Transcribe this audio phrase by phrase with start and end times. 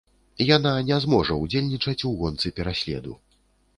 [0.45, 3.13] Яна не зможа ўдзельнічаць у гонцы пераследу.